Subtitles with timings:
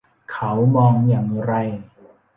[0.31, 1.53] เขามองอย่างไร